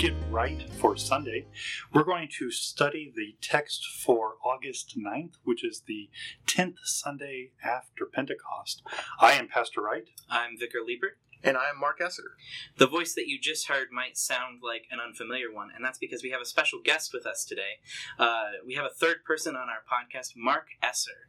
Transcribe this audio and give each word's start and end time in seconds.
Get 0.00 0.14
Right 0.30 0.62
for 0.78 0.96
Sunday. 0.96 1.44
We're 1.92 2.04
going 2.04 2.30
to 2.38 2.50
study 2.50 3.12
the 3.14 3.36
text 3.42 3.86
for 3.86 4.36
August 4.42 4.96
9th, 4.98 5.34
which 5.44 5.62
is 5.62 5.82
the 5.86 6.08
10th 6.46 6.76
Sunday 6.84 7.50
after 7.62 8.06
Pentecost. 8.06 8.82
I 9.20 9.32
am 9.32 9.46
Pastor 9.46 9.82
Wright. 9.82 10.04
I'm 10.30 10.56
Vicar 10.58 10.78
Liebert. 10.78 11.18
And 11.44 11.58
I 11.58 11.68
am 11.68 11.78
Mark 11.78 12.00
Esser. 12.00 12.32
The 12.78 12.86
voice 12.86 13.12
that 13.12 13.28
you 13.28 13.38
just 13.38 13.68
heard 13.68 13.88
might 13.92 14.16
sound 14.16 14.60
like 14.62 14.84
an 14.90 15.00
unfamiliar 15.06 15.52
one, 15.52 15.68
and 15.74 15.84
that's 15.84 15.98
because 15.98 16.22
we 16.22 16.30
have 16.30 16.40
a 16.40 16.46
special 16.46 16.80
guest 16.82 17.12
with 17.12 17.26
us 17.26 17.44
today. 17.44 17.80
Uh, 18.18 18.52
we 18.66 18.76
have 18.76 18.86
a 18.86 18.94
third 18.94 19.24
person 19.26 19.54
on 19.54 19.68
our 19.68 19.82
podcast, 19.86 20.32
Mark 20.34 20.68
Esser. 20.82 21.28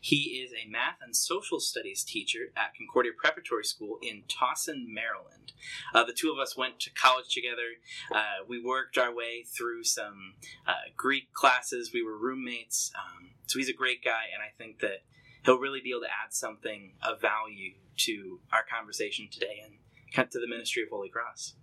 He 0.00 0.42
is 0.44 0.52
a 0.52 0.68
math 0.68 0.98
and 1.02 1.14
social 1.16 1.60
studies 1.60 2.04
teacher 2.04 2.52
at 2.56 2.74
Concordia 2.76 3.12
Preparatory 3.16 3.64
School 3.64 3.98
in 4.02 4.22
Towson, 4.28 4.86
Maryland. 4.88 5.52
Uh, 5.94 6.04
the 6.04 6.12
two 6.12 6.30
of 6.30 6.38
us 6.38 6.56
went 6.56 6.80
to 6.80 6.90
college 6.90 7.32
together. 7.32 7.78
Uh, 8.14 8.44
we 8.48 8.62
worked 8.62 8.98
our 8.98 9.14
way 9.14 9.44
through 9.44 9.84
some 9.84 10.34
uh, 10.66 10.90
Greek 10.96 11.32
classes. 11.32 11.92
We 11.92 12.02
were 12.02 12.16
roommates. 12.16 12.90
Um, 12.96 13.30
so 13.46 13.58
he's 13.58 13.68
a 13.68 13.74
great 13.74 14.04
guy, 14.04 14.24
and 14.32 14.42
I 14.42 14.50
think 14.56 14.80
that 14.80 15.02
he'll 15.44 15.58
really 15.58 15.80
be 15.80 15.90
able 15.90 16.02
to 16.02 16.06
add 16.06 16.32
something 16.32 16.94
of 17.02 17.20
value 17.20 17.74
to 17.98 18.40
our 18.52 18.64
conversation 18.64 19.28
today 19.30 19.62
and 19.64 20.30
to 20.30 20.38
the 20.38 20.48
ministry 20.48 20.82
of 20.82 20.88
Holy 20.90 21.08
Cross. 21.08 21.54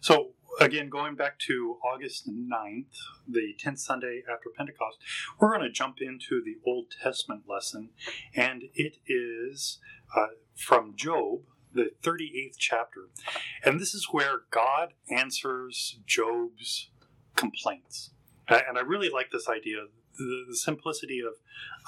So, 0.00 0.30
again, 0.60 0.88
going 0.88 1.14
back 1.14 1.38
to 1.40 1.76
August 1.84 2.28
9th, 2.28 2.96
the 3.28 3.54
10th 3.62 3.78
Sunday 3.78 4.22
after 4.30 4.50
Pentecost, 4.56 4.98
we're 5.38 5.50
going 5.50 5.62
to 5.62 5.70
jump 5.70 6.00
into 6.00 6.42
the 6.42 6.56
Old 6.64 6.86
Testament 7.02 7.42
lesson, 7.48 7.90
and 8.34 8.64
it 8.74 8.98
is 9.06 9.78
uh, 10.16 10.26
from 10.54 10.94
Job, 10.96 11.40
the 11.72 11.90
38th 12.02 12.56
chapter. 12.58 13.08
And 13.64 13.78
this 13.80 13.94
is 13.94 14.08
where 14.10 14.42
God 14.50 14.94
answers 15.10 15.98
Job's 16.06 16.90
complaints. 17.34 18.10
And 18.48 18.78
I 18.78 18.82
really 18.82 19.10
like 19.10 19.30
this 19.30 19.48
idea 19.48 19.86
the, 20.18 20.44
the 20.48 20.56
simplicity 20.56 21.20
of 21.20 21.34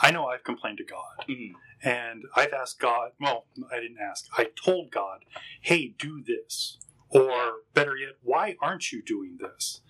I 0.01 0.11
know 0.11 0.27
I've 0.27 0.45
complained 0.45 0.79
to 0.79 0.85
God. 0.85 1.27
Mhm. 1.29 1.53
And 1.83 2.25
I've 2.35 2.53
asked 2.53 2.81
God, 2.81 3.13
well, 3.21 3.47
I 3.71 3.77
didn't 3.81 3.99
ask, 4.01 4.27
I 4.37 4.49
told 4.63 4.91
God, 4.91 5.25
hey, 5.61 5.95
do 5.99 6.23
this. 6.23 6.79
Or 7.11 7.61
better 7.75 7.97
yet, 7.97 8.17
why 8.23 8.57
aren't 8.61 8.93
you 8.93 9.03
doing 9.03 9.39
this? 9.41 9.81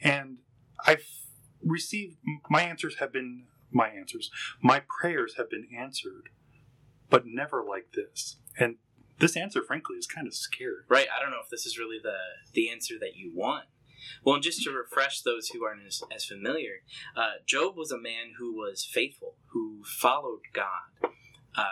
And 0.00 0.38
I've 0.84 1.06
received, 1.64 2.16
my 2.50 2.62
answers 2.62 2.96
have 2.98 3.12
been 3.12 3.44
my 3.70 3.88
answers. 3.88 4.30
My 4.62 4.82
prayers 5.00 5.34
have 5.38 5.48
been 5.48 5.68
answered, 5.76 6.28
but 7.08 7.24
never 7.26 7.64
like 7.66 7.92
this. 7.94 8.36
And 8.58 8.76
this 9.18 9.36
answer, 9.36 9.62
frankly, 9.62 9.96
is 9.96 10.06
kind 10.06 10.26
of 10.26 10.34
scary. 10.34 10.82
Right. 10.88 11.06
I 11.16 11.22
don't 11.22 11.30
know 11.30 11.40
if 11.42 11.50
this 11.50 11.64
is 11.64 11.78
really 11.78 11.98
the 12.02 12.16
the 12.52 12.70
answer 12.70 12.94
that 13.00 13.16
you 13.16 13.32
want. 13.34 13.66
Well, 14.24 14.40
just 14.40 14.64
to 14.64 14.70
refresh 14.72 15.22
those 15.22 15.48
who 15.48 15.64
aren't 15.64 15.86
as, 15.86 16.02
as 16.14 16.24
familiar, 16.24 16.82
uh, 17.16 17.34
Job 17.46 17.76
was 17.76 17.92
a 17.92 17.98
man 17.98 18.32
who 18.36 18.52
was 18.52 18.84
faithful, 18.84 19.36
who 19.52 19.82
followed 19.84 20.40
God, 20.52 21.12
uh, 21.56 21.64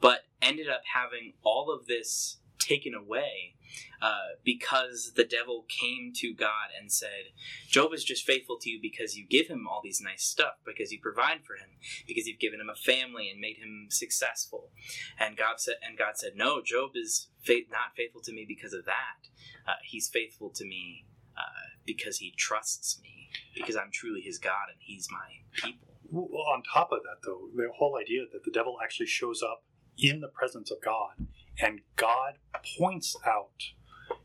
but 0.00 0.22
ended 0.42 0.68
up 0.68 0.82
having 0.94 1.34
all 1.44 1.72
of 1.72 1.86
this 1.86 2.39
taken 2.60 2.94
away 2.94 3.54
uh, 4.02 4.36
because 4.44 5.12
the 5.16 5.24
devil 5.24 5.64
came 5.68 6.12
to 6.16 6.32
God 6.34 6.70
and 6.78 6.92
said, 6.92 7.32
Job 7.68 7.92
is 7.92 8.04
just 8.04 8.24
faithful 8.24 8.58
to 8.60 8.70
you 8.70 8.78
because 8.80 9.16
you 9.16 9.26
give 9.26 9.48
him 9.48 9.66
all 9.68 9.80
these 9.82 10.00
nice 10.00 10.22
stuff, 10.22 10.54
because 10.64 10.92
you 10.92 10.98
provide 11.00 11.44
for 11.44 11.54
him, 11.54 11.70
because 12.06 12.26
you've 12.26 12.38
given 12.38 12.60
him 12.60 12.70
a 12.70 12.74
family 12.74 13.28
and 13.28 13.40
made 13.40 13.56
him 13.56 13.88
successful. 13.90 14.70
And 15.18 15.36
God 15.36 15.58
said, 15.58 15.76
and 15.86 15.98
God 15.98 16.16
said, 16.16 16.32
no, 16.36 16.62
Job 16.62 16.92
is 16.94 17.28
fa- 17.42 17.68
not 17.70 17.96
faithful 17.96 18.22
to 18.22 18.32
me 18.32 18.44
because 18.46 18.72
of 18.72 18.84
that. 18.84 19.28
Uh, 19.66 19.80
he's 19.84 20.08
faithful 20.08 20.50
to 20.50 20.64
me 20.64 21.06
uh, 21.36 21.76
because 21.84 22.18
he 22.18 22.34
trusts 22.36 23.00
me, 23.02 23.30
because 23.54 23.76
I'm 23.76 23.90
truly 23.92 24.20
his 24.20 24.38
God 24.38 24.68
and 24.70 24.78
he's 24.80 25.08
my 25.10 25.68
people. 25.68 25.88
Well, 26.10 26.42
on 26.52 26.62
top 26.74 26.90
of 26.90 27.00
that, 27.04 27.24
though, 27.24 27.48
the 27.54 27.68
whole 27.76 27.96
idea 27.96 28.22
that 28.32 28.44
the 28.44 28.50
devil 28.50 28.78
actually 28.82 29.06
shows 29.06 29.42
up 29.42 29.62
in 29.96 30.20
the 30.20 30.28
presence 30.28 30.70
of 30.70 30.78
God 30.82 31.26
and 31.62 31.80
God 31.96 32.34
points 32.78 33.16
out, 33.26 33.72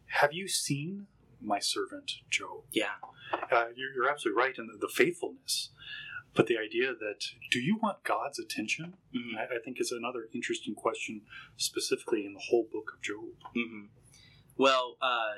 Have 0.08 0.34
you 0.34 0.48
seen 0.48 1.08
my 1.42 1.60
servant 1.60 2.12
Job? 2.30 2.64
Yeah, 2.72 2.96
Uh, 3.52 3.68
you're, 3.76 3.94
you're 3.94 4.10
absolutely 4.10 4.42
right 4.42 4.58
in 4.58 4.68
the, 4.68 4.78
the 4.80 4.92
faithfulness. 4.94 5.70
But 6.34 6.48
the 6.48 6.58
idea 6.58 6.88
that, 6.94 7.22
do 7.50 7.60
you 7.62 7.78
want 7.82 8.04
God's 8.04 8.40
attention? 8.40 8.96
Mhm. 9.16 9.38
I, 9.38 9.56
I 9.56 9.60
think 9.64 9.80
is 9.80 9.92
another 9.92 10.28
interesting 10.34 10.76
question, 10.76 11.22
specifically 11.56 12.26
in 12.26 12.34
the 12.34 12.42
whole 12.50 12.68
book 12.72 12.92
of 12.96 13.02
Job. 13.02 13.30
hmm 13.54 13.86
Well, 14.58 14.98
uh, 15.02 15.36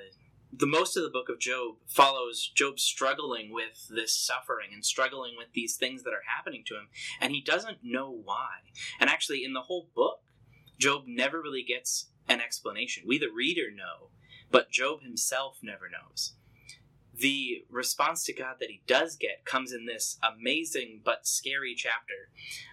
the 0.52 0.66
most 0.66 0.96
of 0.98 1.04
the 1.04 1.10
book 1.10 1.30
of 1.30 1.40
Job 1.40 1.76
follows 1.88 2.50
Job 2.56 2.80
struggling 2.80 3.52
with 3.52 3.88
this 3.90 4.14
suffering 4.16 4.70
and 4.74 4.84
struggling 4.84 5.36
with 5.38 5.48
these 5.54 5.76
things 5.76 6.04
that 6.04 6.12
are 6.14 6.24
happening 6.36 6.64
to 6.68 6.76
him, 6.76 6.88
and 7.22 7.32
he 7.32 7.42
doesn't 7.42 7.80
know 7.84 8.10
why. 8.10 8.50
And 9.00 9.10
actually, 9.10 9.44
in 9.44 9.54
the 9.54 9.62
whole 9.62 9.90
book, 9.94 10.22
Job 10.78 11.04
never 11.08 11.42
really 11.42 11.64
gets 11.64 12.08
an 12.28 12.42
explanation. 12.42 13.04
We, 13.08 13.18
the 13.18 13.30
reader, 13.34 13.72
know, 13.72 14.10
but 14.52 14.72
Job 14.72 15.02
himself 15.02 15.58
never 15.62 15.90
knows. 15.90 16.34
The 17.14 17.66
response 17.70 18.24
to 18.26 18.34
God 18.34 18.58
that 18.60 18.70
he 18.70 18.84
does 18.86 19.16
get 19.16 19.44
comes 19.44 19.72
in 19.72 19.86
this 19.86 20.20
amazing 20.22 21.02
but 21.04 21.26
scary 21.26 21.74
chapter. 21.76 22.30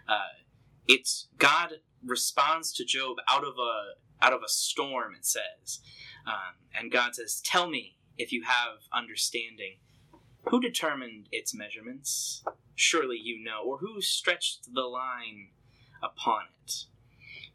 Uh, 0.07 0.45
it's 0.87 1.29
God 1.39 1.81
responds 2.05 2.73
to 2.75 2.85
Job 2.85 3.17
out 3.27 3.45
of 3.45 3.55
a 3.59 4.25
out 4.25 4.35
of 4.35 4.43
a 4.45 4.49
storm. 4.49 5.15
It 5.15 5.25
says, 5.25 5.81
um, 6.27 6.57
and 6.79 6.93
God 6.93 7.15
says, 7.15 7.41
"Tell 7.41 7.69
me 7.71 7.97
if 8.19 8.33
you 8.33 8.43
have 8.43 8.81
understanding. 8.93 9.79
Who 10.51 10.61
determined 10.61 11.29
its 11.33 11.55
measurements? 11.55 12.45
Surely 12.75 13.19
you 13.19 13.43
know, 13.43 13.63
or 13.65 13.79
who 13.79 14.03
stretched 14.03 14.75
the 14.75 14.83
line 14.83 15.53
upon 16.03 16.43
it?" 16.63 16.85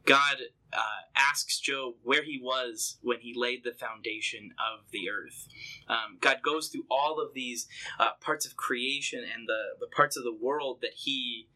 God 0.06 0.38
uh, 0.72 1.02
asks 1.16 1.60
Job 1.60 1.96
where 2.04 2.24
he 2.24 2.40
was 2.42 2.98
when 3.02 3.20
he 3.20 3.34
laid 3.36 3.64
the 3.64 3.74
foundation 3.74 4.52
of 4.58 4.90
the 4.92 5.10
earth. 5.10 5.48
Um, 5.88 6.18
God 6.20 6.38
goes 6.44 6.68
through 6.68 6.86
all 6.90 7.20
of 7.20 7.34
these 7.34 7.68
uh, 8.00 8.12
parts 8.22 8.46
of 8.46 8.56
creation 8.56 9.20
and 9.20 9.48
the, 9.48 9.80
the 9.80 9.88
parts 9.88 10.18
of 10.18 10.24
the 10.24 10.34
world 10.34 10.80
that 10.82 10.94
he 10.96 11.48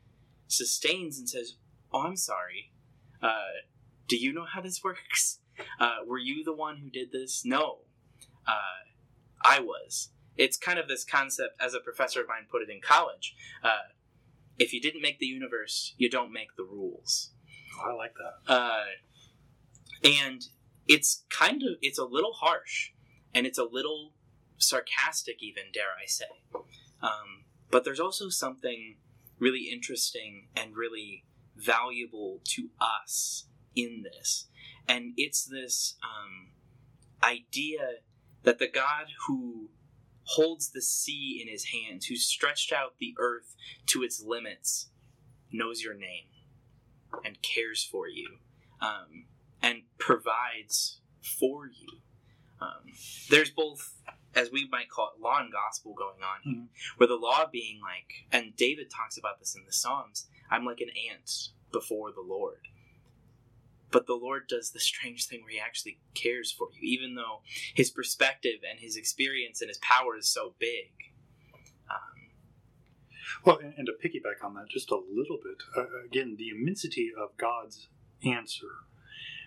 sustains 0.48 1.18
and 1.18 1.30
says, 1.30 1.56
Oh, 1.92 2.02
I'm 2.02 2.18
sorry. 2.18 2.72
Uh, 3.22 3.62
do 4.08 4.18
you 4.18 4.34
know 4.34 4.46
how 4.46 4.62
this 4.62 4.82
works? 4.84 5.40
Uh, 5.80 5.98
were 6.08 6.18
you 6.18 6.44
the 6.44 6.56
one 6.56 6.78
who 6.78 6.90
did 6.90 7.12
this? 7.12 7.44
No. 7.46 7.80
Uh, 8.48 8.90
I 9.44 9.60
was. 9.60 10.10
It's 10.36 10.58
kind 10.58 10.80
of 10.80 10.88
this 10.88 11.04
concept, 11.04 11.62
as 11.62 11.76
a 11.76 11.80
professor 11.80 12.22
of 12.22 12.28
mine 12.28 12.48
put 12.50 12.64
it 12.64 12.70
in 12.70 12.82
college. 12.82 13.36
Uh, 13.64 13.94
if 14.58 14.74
you 14.74 14.82
didn't 14.82 15.02
make 15.02 15.20
the 15.20 15.26
universe, 15.28 15.94
you 15.98 16.10
don't 16.10 16.34
make 16.34 16.56
the 16.58 16.64
rules. 16.64 17.33
I 17.84 17.94
like 17.94 18.14
that. 18.16 18.52
Uh, 18.52 18.84
and 20.04 20.42
it's 20.88 21.24
kind 21.30 21.64
of 21.64 21.78
it's 21.82 21.98
a 21.98 22.06
little 22.06 22.34
harsh 22.34 22.92
and 23.34 23.46
it's 23.46 23.58
a 23.58 23.64
little 23.64 24.14
sarcastic 24.58 25.42
even 25.42 25.64
dare 25.74 25.96
i 26.02 26.06
say. 26.06 26.26
Um, 27.02 27.46
but 27.72 27.84
there's 27.84 28.00
also 28.00 28.30
something 28.30 28.98
really 29.40 29.70
interesting 29.72 30.48
and 30.56 30.76
really 30.76 31.26
valuable 31.56 32.40
to 32.46 32.70
us 32.80 33.46
in 33.76 34.04
this. 34.04 34.48
And 34.88 35.14
it's 35.18 35.46
this 35.46 35.96
um, 36.04 36.52
idea 37.24 37.96
that 38.44 38.60
the 38.60 38.68
god 38.68 39.08
who 39.28 39.70
holds 40.26 40.72
the 40.72 40.82
sea 40.82 41.42
in 41.42 41.52
his 41.52 41.66
hands 41.66 42.06
who 42.06 42.16
stretched 42.16 42.72
out 42.72 42.96
the 43.00 43.14
earth 43.20 43.56
to 43.88 44.04
its 44.04 44.24
limits 44.24 44.90
knows 45.52 45.82
your 45.82 45.94
name 45.94 46.26
and 47.24 47.42
cares 47.42 47.84
for 47.84 48.08
you 48.08 48.38
um, 48.82 49.26
and 49.62 49.84
provides 49.98 51.00
for 51.22 51.68
you. 51.68 52.00
Um, 52.60 52.92
there's 53.30 53.50
both, 53.52 53.94
as 54.36 54.52
we 54.52 54.68
might 54.70 54.90
call 54.90 55.12
it, 55.16 55.22
law 55.22 55.40
and 55.40 55.52
gospel 55.52 55.94
going 55.94 56.22
on 56.24 56.42
here, 56.44 56.62
Mhm. 56.64 56.70
where 56.98 57.08
the 57.08 57.16
law 57.16 57.46
being 57.46 57.82
like, 57.82 58.26
and 58.32 58.56
David 58.56 58.90
talks 58.90 59.18
about 59.18 59.40
this 59.40 59.56
in 59.56 59.66
the 59.66 59.74
Psalms 59.74 60.28
I'm 60.50 60.66
like 60.66 60.82
an 60.82 60.90
ant 61.10 61.50
before 61.72 62.12
the 62.12 62.22
Lord. 62.22 62.68
But 63.90 64.08
the 64.08 64.16
Lord 64.16 64.48
does 64.48 64.72
the 64.72 64.80
strange 64.80 65.26
thing 65.28 65.42
where 65.44 65.52
he 65.52 65.60
actually 65.60 66.00
cares 66.14 66.52
for 66.52 66.68
you, 66.74 66.80
even 66.82 67.16
though 67.16 67.42
his 67.76 67.90
perspective 67.92 68.60
and 68.68 68.80
his 68.80 68.96
experience 68.96 69.62
and 69.62 69.70
his 69.70 69.78
power 69.80 70.18
is 70.18 70.30
so 70.30 70.56
big. 70.60 70.92
Um, 71.90 72.23
Well, 73.46 73.58
and, 73.58 73.74
and 73.78 73.88
to 73.88 73.94
piggyback 73.94 74.44
on 74.46 74.54
that 74.56 74.70
just 74.70 74.92
a 74.92 74.96
little 74.96 75.38
bit, 75.44 75.64
uh, 75.78 75.86
again, 76.06 76.36
the 76.38 76.50
immensity 76.50 77.12
of 77.18 77.36
God's 77.38 77.88
answer. 78.26 78.68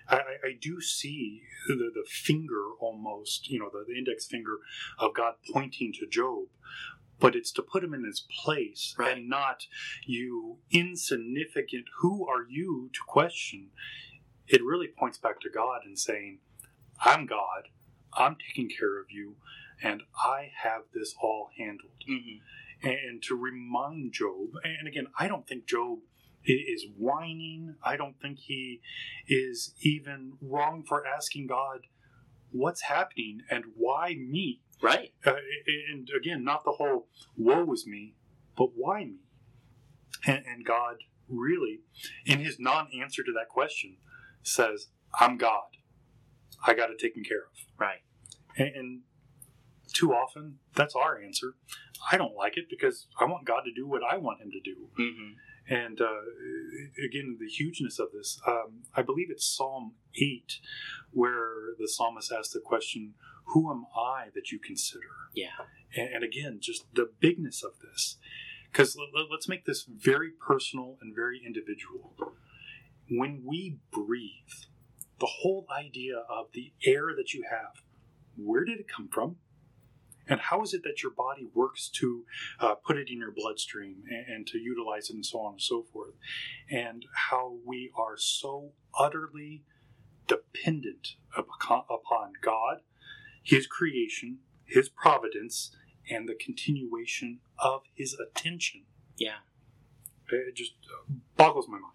I, 0.08 0.16
I- 0.44 0.58
do 0.60 0.80
see 0.80 1.42
the, 1.68 1.74
the 1.92 2.04
finger 2.08 2.68
almost, 2.80 3.50
you 3.50 3.58
know, 3.58 3.68
the, 3.72 3.84
the 3.88 3.98
index 3.98 4.26
finger 4.26 4.58
of 4.98 5.14
God 5.14 5.34
pointing 5.52 5.92
to 5.94 6.06
Job, 6.06 6.46
but 7.18 7.34
it's 7.34 7.50
to 7.52 7.62
put 7.62 7.82
him 7.84 7.92
in 7.94 8.04
his 8.04 8.20
place 8.44 8.94
Right. 8.98 9.16
and 9.16 9.28
not 9.28 9.66
you 10.04 10.58
insignificant. 10.70 11.86
Who 12.00 12.26
are 12.28 12.44
you 12.48 12.90
to 12.92 13.00
question? 13.06 13.70
It 14.46 14.62
really 14.64 14.86
points 14.88 15.18
back 15.18 15.40
to 15.40 15.50
God 15.50 15.80
and 15.84 15.98
saying, 15.98 16.38
I'm 17.04 17.26
God. 17.26 17.68
I'm 18.14 18.36
taking 18.36 18.68
care 18.70 18.98
of 19.00 19.06
you, 19.10 19.36
and 19.82 20.02
I 20.16 20.50
have 20.62 20.82
this 20.94 21.14
all 21.20 21.50
handled. 21.58 21.92
Mm-hmm. 22.08 22.38
And 22.82 23.22
to 23.22 23.34
remind 23.34 24.12
Job, 24.12 24.50
and 24.62 24.86
again, 24.86 25.06
I 25.18 25.28
don't 25.28 25.46
think 25.46 25.66
Job 25.66 25.98
is 26.44 26.86
whining. 26.96 27.76
I 27.82 27.96
don't 27.96 28.20
think 28.20 28.38
he 28.38 28.80
is 29.26 29.74
even 29.80 30.34
wrong 30.40 30.84
for 30.86 31.04
asking 31.06 31.48
God 31.48 31.80
what's 32.50 32.82
happening 32.82 33.40
and 33.50 33.64
why 33.76 34.14
me. 34.14 34.60
Right. 34.82 35.12
Uh, 35.24 35.32
and 35.90 36.08
again, 36.16 36.44
not 36.44 36.64
the 36.64 36.72
whole 36.72 37.08
woe 37.36 37.72
is 37.72 37.86
me, 37.86 38.14
but 38.56 38.70
why 38.74 39.04
me? 39.04 39.20
And, 40.26 40.44
and 40.46 40.64
God 40.64 40.96
really, 41.28 41.80
in 42.24 42.40
his 42.40 42.58
non 42.58 42.88
answer 43.00 43.22
to 43.22 43.32
that 43.32 43.48
question, 43.48 43.96
says, 44.42 44.88
I'm 45.18 45.38
God. 45.38 45.62
I 46.66 46.74
got 46.74 46.90
it 46.90 46.98
taken 46.98 47.24
care 47.24 47.38
of. 47.38 47.78
Right. 47.78 48.02
And, 48.56 48.68
and 48.74 49.00
too 49.96 50.12
often, 50.12 50.58
that's 50.74 50.94
our 50.94 51.18
answer. 51.20 51.54
I 52.10 52.16
don't 52.16 52.34
like 52.34 52.56
it 52.56 52.66
because 52.68 53.06
I 53.18 53.24
want 53.24 53.46
God 53.46 53.62
to 53.64 53.72
do 53.72 53.86
what 53.88 54.02
I 54.02 54.18
want 54.18 54.42
him 54.42 54.50
to 54.50 54.60
do. 54.60 54.88
Mm-hmm. 54.98 55.32
And 55.68 56.00
uh, 56.00 56.22
again, 57.04 57.38
the 57.40 57.48
hugeness 57.48 57.98
of 57.98 58.08
this, 58.12 58.38
um, 58.46 58.82
I 58.94 59.02
believe 59.02 59.28
it's 59.30 59.46
Psalm 59.46 59.94
8, 60.14 60.60
where 61.10 61.74
the 61.78 61.88
psalmist 61.88 62.30
asks 62.30 62.52
the 62.52 62.60
question, 62.60 63.14
Who 63.46 63.70
am 63.70 63.86
I 63.96 64.26
that 64.34 64.52
you 64.52 64.58
consider? 64.58 65.08
Yeah. 65.34 65.46
And, 65.96 66.14
and 66.16 66.24
again, 66.24 66.58
just 66.60 66.84
the 66.94 67.10
bigness 67.20 67.64
of 67.64 67.72
this. 67.80 68.18
Because 68.70 68.96
let, 68.96 69.38
us 69.38 69.48
make 69.48 69.64
this 69.64 69.86
very 69.88 70.30
personal 70.30 70.98
and 71.00 71.14
very 71.14 71.40
individual. 71.44 72.12
When 73.08 73.42
we 73.44 73.78
breathe, 73.90 74.66
the 75.18 75.30
whole 75.40 75.66
idea 75.74 76.18
of 76.28 76.48
the 76.52 76.72
air 76.84 77.06
that 77.16 77.32
you 77.32 77.44
have, 77.50 77.82
where 78.36 78.64
did 78.64 78.78
it 78.78 78.86
come 78.94 79.08
from? 79.10 79.36
And 80.28 80.40
how 80.40 80.62
is 80.62 80.74
it 80.74 80.82
that 80.82 81.02
your 81.02 81.12
body 81.12 81.46
works 81.54 81.88
to 81.96 82.24
uh, 82.58 82.74
put 82.74 82.96
it 82.96 83.08
in 83.10 83.18
your 83.18 83.30
bloodstream 83.30 84.02
and, 84.10 84.26
and, 84.26 84.46
to 84.48 84.58
utilize 84.58 85.08
it 85.08 85.14
and 85.14 85.24
so 85.24 85.40
on 85.40 85.52
and 85.52 85.62
so 85.62 85.84
forth? 85.92 86.14
And 86.70 87.06
how 87.14 87.56
we 87.64 87.92
are 87.96 88.16
so 88.16 88.72
utterly 88.98 89.62
dependent 90.26 91.14
upon, 91.36 91.84
upon 91.88 92.32
God, 92.42 92.78
His 93.42 93.66
creation, 93.66 94.38
His 94.64 94.88
providence, 94.88 95.70
and 96.10 96.28
the 96.28 96.34
continuation 96.34 97.38
of 97.58 97.82
His 97.94 98.14
attention. 98.14 98.82
Yeah. 99.16 99.38
It 100.30 100.56
just 100.56 100.72
boggles 101.36 101.68
my 101.68 101.78
mind. 101.78 101.92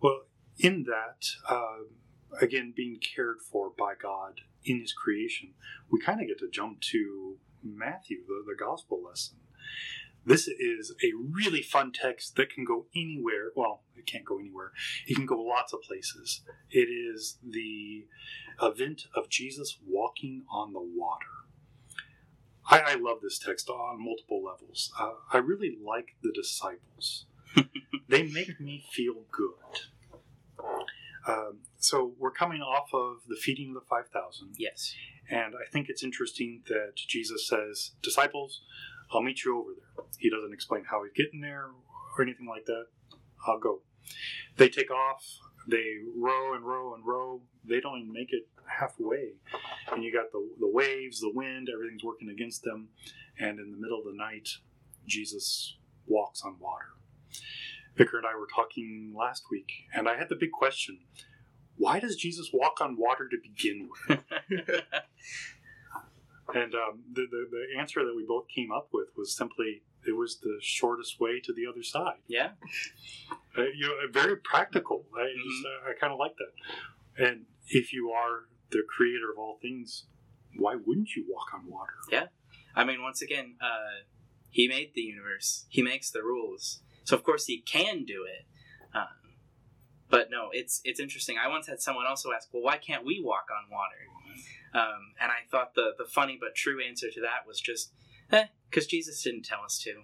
Well, 0.00 0.26
in 0.58 0.84
that, 0.84 1.26
uh, 1.48 1.84
again, 2.40 2.72
being 2.76 2.98
cared 2.98 3.38
for 3.40 3.70
by 3.76 3.94
God 4.00 4.40
in 4.66 4.80
His 4.80 4.92
creation, 4.92 5.54
we 5.90 6.00
kind 6.00 6.20
of 6.20 6.26
get 6.26 6.38
to 6.40 6.50
jump 6.50 6.80
to 6.92 7.36
Matthew, 7.62 8.18
the, 8.26 8.44
the 8.46 8.56
gospel 8.56 9.02
lesson. 9.02 9.36
This 10.24 10.48
is 10.48 10.92
a 11.04 11.12
really 11.14 11.62
fun 11.62 11.92
text 11.92 12.34
that 12.34 12.50
can 12.50 12.64
go 12.64 12.86
anywhere. 12.96 13.52
Well, 13.54 13.82
it 13.94 14.06
can't 14.06 14.24
go 14.24 14.40
anywhere. 14.40 14.72
It 15.06 15.14
can 15.14 15.24
go 15.24 15.40
lots 15.40 15.72
of 15.72 15.82
places. 15.82 16.40
It 16.68 16.88
is 16.88 17.38
the 17.48 18.06
event 18.60 19.06
of 19.14 19.28
Jesus 19.28 19.78
walking 19.86 20.42
on 20.50 20.72
the 20.72 20.80
water. 20.80 21.26
I, 22.68 22.80
I 22.80 22.94
love 22.96 23.18
this 23.22 23.38
text 23.38 23.68
on 23.68 24.04
multiple 24.04 24.42
levels. 24.42 24.92
Uh, 24.98 25.12
I 25.32 25.38
really 25.38 25.78
like 25.84 26.16
the 26.22 26.32
disciples. 26.32 27.26
they 28.08 28.24
make 28.24 28.60
me 28.60 28.84
feel 28.90 29.22
good. 29.30 30.66
Um, 31.28 31.58
so 31.86 32.12
we're 32.18 32.32
coming 32.32 32.60
off 32.60 32.88
of 32.92 33.18
the 33.28 33.36
feeding 33.36 33.68
of 33.68 33.74
the 33.74 33.86
5,000. 33.88 34.54
Yes. 34.58 34.92
And 35.30 35.54
I 35.54 35.70
think 35.70 35.86
it's 35.88 36.02
interesting 36.02 36.62
that 36.66 36.96
Jesus 36.96 37.46
says, 37.46 37.92
Disciples, 38.02 38.62
I'll 39.12 39.22
meet 39.22 39.44
you 39.44 39.56
over 39.56 39.70
there. 39.70 40.04
He 40.18 40.28
doesn't 40.28 40.52
explain 40.52 40.84
how 40.90 41.04
he's 41.04 41.12
getting 41.12 41.40
there 41.40 41.66
or 42.16 42.22
anything 42.22 42.48
like 42.48 42.64
that. 42.66 42.86
I'll 43.46 43.60
go. 43.60 43.82
They 44.56 44.68
take 44.68 44.90
off, 44.90 45.24
they 45.68 45.98
row 46.16 46.54
and 46.54 46.64
row 46.64 46.94
and 46.94 47.06
row. 47.06 47.42
They 47.64 47.80
don't 47.80 47.98
even 47.98 48.12
make 48.12 48.32
it 48.32 48.48
halfway. 48.66 49.34
And 49.92 50.02
you 50.02 50.12
got 50.12 50.32
the, 50.32 50.44
the 50.58 50.70
waves, 50.70 51.20
the 51.20 51.32
wind, 51.32 51.68
everything's 51.72 52.02
working 52.02 52.30
against 52.30 52.64
them. 52.64 52.88
And 53.38 53.60
in 53.60 53.70
the 53.70 53.78
middle 53.78 54.00
of 54.00 54.06
the 54.06 54.16
night, 54.16 54.48
Jesus 55.06 55.76
walks 56.04 56.42
on 56.44 56.56
water. 56.58 56.96
Vicar 57.96 58.18
and 58.18 58.26
I 58.26 58.36
were 58.36 58.48
talking 58.52 59.14
last 59.16 59.44
week, 59.50 59.70
and 59.94 60.08
I 60.08 60.16
had 60.16 60.28
the 60.28 60.36
big 60.36 60.50
question 60.50 60.98
why 61.78 62.00
does 62.00 62.16
Jesus 62.16 62.50
walk 62.52 62.80
on 62.80 62.96
water 62.96 63.28
to 63.28 63.36
begin 63.42 63.88
with? 64.08 64.20
and 66.54 66.74
um, 66.74 67.02
the, 67.12 67.26
the, 67.30 67.46
the 67.50 67.78
answer 67.78 68.04
that 68.04 68.14
we 68.16 68.24
both 68.26 68.46
came 68.54 68.70
up 68.72 68.88
with 68.92 69.08
was 69.16 69.36
simply 69.36 69.82
it 70.06 70.16
was 70.16 70.38
the 70.40 70.58
shortest 70.60 71.20
way 71.20 71.40
to 71.40 71.52
the 71.52 71.66
other 71.66 71.82
side. 71.82 72.18
Yeah. 72.28 72.50
Uh, 73.58 73.64
you 73.74 73.88
know, 73.88 73.94
very 74.12 74.36
practical. 74.36 75.04
I, 75.16 75.22
mm-hmm. 75.22 75.90
I 75.90 75.92
kind 76.00 76.12
of 76.12 76.18
like 76.18 76.34
that. 76.36 77.26
And 77.26 77.46
if 77.68 77.92
you 77.92 78.10
are 78.10 78.44
the 78.70 78.82
creator 78.88 79.30
of 79.32 79.38
all 79.38 79.58
things, 79.60 80.06
why 80.56 80.76
wouldn't 80.76 81.10
you 81.16 81.24
walk 81.28 81.52
on 81.54 81.68
water? 81.68 81.94
Yeah. 82.10 82.26
I 82.74 82.84
mean, 82.84 83.02
once 83.02 83.22
again, 83.22 83.56
uh, 83.60 84.04
he 84.50 84.68
made 84.68 84.92
the 84.94 85.02
universe. 85.02 85.66
He 85.68 85.82
makes 85.82 86.10
the 86.10 86.22
rules. 86.22 86.80
So 87.04 87.16
of 87.16 87.22
course 87.22 87.46
he 87.46 87.60
can 87.60 88.04
do 88.04 88.24
it. 88.24 88.46
But 90.08 90.30
no, 90.30 90.50
it's 90.52 90.80
it's 90.84 91.00
interesting. 91.00 91.36
I 91.42 91.48
once 91.48 91.66
had 91.66 91.80
someone 91.80 92.06
also 92.06 92.32
ask, 92.32 92.48
"Well, 92.52 92.62
why 92.62 92.78
can't 92.78 93.04
we 93.04 93.20
walk 93.22 93.46
on 93.50 93.70
water?" 93.70 94.06
Um, 94.74 95.14
and 95.20 95.32
I 95.32 95.48
thought 95.50 95.74
the 95.74 95.94
the 95.98 96.04
funny 96.04 96.38
but 96.40 96.54
true 96.54 96.80
answer 96.82 97.10
to 97.10 97.20
that 97.22 97.46
was 97.46 97.60
just, 97.60 97.92
eh, 98.30 98.46
because 98.70 98.86
Jesus 98.86 99.22
didn't 99.22 99.44
tell 99.44 99.62
us 99.64 99.78
to. 99.80 100.02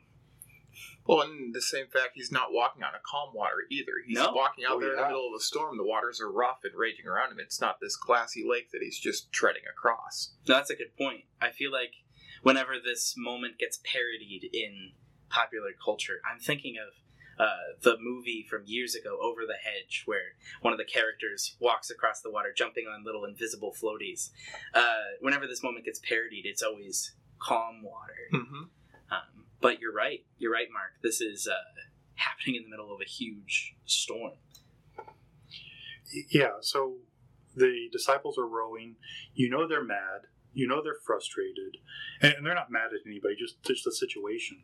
Well, 1.06 1.22
and 1.22 1.52
the 1.52 1.60
same 1.60 1.86
fact, 1.88 2.12
he's 2.14 2.30
not 2.30 2.52
walking 2.52 2.84
on 2.84 2.94
a 2.94 3.00
calm 3.04 3.34
water 3.34 3.66
either. 3.70 3.92
He's 4.06 4.18
no? 4.18 4.32
walking 4.32 4.64
out 4.64 4.76
oh, 4.76 4.80
there 4.80 4.94
yeah. 4.94 4.98
in 4.98 5.02
the 5.02 5.08
middle 5.08 5.28
of 5.28 5.34
a 5.36 5.42
storm. 5.42 5.76
The 5.76 5.84
waters 5.84 6.20
are 6.20 6.30
rough 6.30 6.60
and 6.62 6.74
raging 6.76 7.06
around 7.06 7.32
him. 7.32 7.40
It's 7.40 7.60
not 7.60 7.80
this 7.80 7.96
glassy 7.96 8.44
lake 8.48 8.70
that 8.70 8.82
he's 8.82 8.98
just 8.98 9.32
treading 9.32 9.62
across. 9.68 10.32
No, 10.46 10.54
that's 10.54 10.70
a 10.70 10.76
good 10.76 10.96
point. 10.96 11.24
I 11.40 11.50
feel 11.50 11.72
like 11.72 11.94
whenever 12.42 12.74
this 12.82 13.14
moment 13.16 13.58
gets 13.58 13.80
parodied 13.84 14.48
in 14.52 14.92
popular 15.28 15.70
culture, 15.84 16.20
I'm 16.30 16.38
thinking 16.38 16.76
of 16.78 16.94
uh, 17.42 17.74
the 17.82 17.96
movie 18.00 18.46
from 18.48 18.62
years 18.66 18.94
ago, 18.94 19.18
Over 19.20 19.40
the 19.46 19.58
Hedge, 19.64 20.04
where 20.06 20.36
one 20.60 20.72
of 20.72 20.78
the 20.78 20.84
characters 20.84 21.56
walks 21.58 21.90
across 21.90 22.20
the 22.20 22.30
water, 22.30 22.52
jumping 22.56 22.84
on 22.86 23.04
little 23.04 23.24
invisible 23.24 23.74
floaties. 23.74 24.30
Uh, 24.72 25.18
whenever 25.20 25.48
this 25.48 25.62
moment 25.62 25.84
gets 25.84 25.98
parodied, 25.98 26.46
it's 26.46 26.62
always 26.62 27.16
calm 27.40 27.82
water. 27.82 28.28
Mm-hmm. 28.32 28.62
Um, 29.10 29.46
but 29.60 29.80
you're 29.80 29.92
right. 29.92 30.24
You're 30.38 30.52
right, 30.52 30.68
Mark. 30.72 30.92
This 31.02 31.20
is 31.20 31.48
uh, 31.48 31.80
happening 32.14 32.54
in 32.56 32.62
the 32.62 32.68
middle 32.68 32.94
of 32.94 33.00
a 33.00 33.08
huge 33.08 33.74
storm. 33.86 34.34
Yeah, 36.30 36.60
so 36.60 36.98
the 37.56 37.88
disciples 37.90 38.38
are 38.38 38.46
rowing. 38.46 38.96
You 39.34 39.50
know 39.50 39.66
they're 39.66 39.84
mad. 39.84 40.28
You 40.52 40.68
know 40.68 40.80
they're 40.82 41.00
frustrated. 41.04 41.78
And 42.20 42.46
they're 42.46 42.54
not 42.54 42.70
mad 42.70 42.90
at 42.92 43.06
anybody, 43.06 43.34
just, 43.36 43.62
just 43.64 43.84
the 43.84 43.92
situation. 43.92 44.58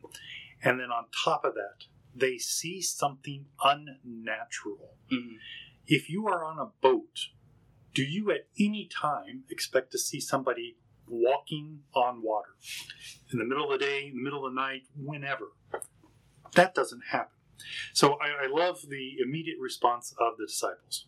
And 0.63 0.79
then 0.79 0.91
on 0.91 1.05
top 1.25 1.43
of 1.43 1.55
that, 1.55 1.85
they 2.19 2.37
see 2.37 2.81
something 2.81 3.45
unnatural. 3.63 4.95
Mm-hmm. 5.11 5.35
If 5.87 6.09
you 6.09 6.27
are 6.27 6.43
on 6.43 6.59
a 6.59 6.71
boat, 6.81 7.29
do 7.93 8.03
you 8.03 8.31
at 8.31 8.47
any 8.59 8.87
time 8.87 9.43
expect 9.49 9.91
to 9.91 9.97
see 9.97 10.19
somebody 10.19 10.77
walking 11.07 11.79
on 11.95 12.21
water 12.21 12.55
in 13.33 13.39
the 13.39 13.45
middle 13.45 13.71
of 13.71 13.79
the 13.79 13.85
day, 13.85 14.07
in 14.07 14.17
the 14.17 14.23
middle 14.23 14.45
of 14.45 14.53
the 14.53 14.61
night, 14.61 14.83
whenever? 14.95 15.53
That 16.53 16.75
doesn't 16.75 17.01
happen. 17.09 17.35
So 17.93 18.17
I, 18.21 18.45
I 18.45 18.47
love 18.47 18.81
the 18.87 19.15
immediate 19.23 19.57
response 19.59 20.13
of 20.19 20.37
the 20.37 20.45
disciples. 20.45 21.07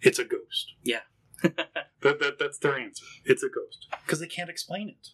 It's 0.00 0.18
a 0.18 0.24
ghost. 0.24 0.74
Yeah. 0.82 1.00
that, 1.42 1.88
that, 2.02 2.36
that's 2.38 2.58
their 2.58 2.78
answer. 2.78 3.04
It's 3.24 3.42
a 3.42 3.48
ghost 3.48 3.88
because 4.04 4.20
they 4.20 4.26
can't 4.26 4.50
explain 4.50 4.88
it. 4.88 5.08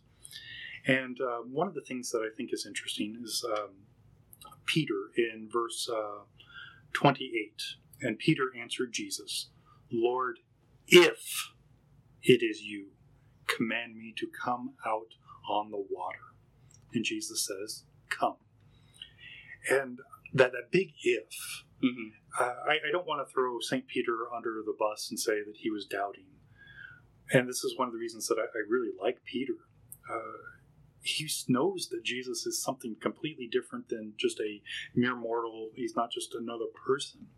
And 0.86 1.20
uh, 1.20 1.38
one 1.38 1.66
of 1.66 1.74
the 1.74 1.80
things 1.80 2.10
that 2.10 2.18
I 2.18 2.34
think 2.36 2.50
is 2.52 2.64
interesting 2.66 3.16
is 3.22 3.44
um, 3.52 3.70
Peter 4.66 5.10
in 5.16 5.48
verse 5.50 5.88
uh, 5.92 6.24
28. 6.92 7.62
And 8.02 8.18
Peter 8.18 8.50
answered 8.60 8.92
Jesus, 8.92 9.50
Lord, 9.90 10.38
if 10.86 11.52
it 12.22 12.42
is 12.42 12.62
you, 12.62 12.88
command 13.46 13.96
me 13.96 14.12
to 14.18 14.26
come 14.44 14.74
out 14.84 15.14
on 15.48 15.70
the 15.70 15.84
water. 15.90 16.18
And 16.92 17.04
Jesus 17.04 17.46
says, 17.46 17.84
Come. 18.08 18.36
And 19.70 19.98
that, 20.32 20.52
that 20.52 20.70
big 20.70 20.92
if, 21.02 21.64
mm-hmm. 21.82 22.08
uh, 22.40 22.54
I, 22.68 22.74
I, 22.74 22.92
don't 22.92 23.06
want 23.06 23.26
to 23.26 23.32
throw 23.32 23.58
St. 23.60 23.86
Peter 23.88 24.28
under 24.34 24.62
the 24.64 24.76
bus 24.78 25.08
and 25.10 25.18
say 25.18 25.42
that 25.44 25.56
he 25.56 25.70
was 25.70 25.86
doubting. 25.86 26.26
And 27.32 27.48
this 27.48 27.64
is 27.64 27.76
one 27.76 27.88
of 27.88 27.92
the 27.92 27.98
reasons 27.98 28.28
that 28.28 28.38
I, 28.38 28.44
I 28.44 28.62
really 28.68 28.92
like 29.00 29.18
Peter. 29.24 29.54
Uh, 30.08 30.55
he 31.06 31.28
knows 31.48 31.88
that 31.90 32.02
Jesus 32.04 32.46
is 32.46 32.62
something 32.62 32.96
completely 33.00 33.46
different 33.46 33.88
than 33.88 34.14
just 34.16 34.40
a 34.40 34.60
mere 34.94 35.14
mortal. 35.14 35.70
He's 35.74 35.94
not 35.94 36.10
just 36.10 36.34
another 36.34 36.66
person. 36.86 37.28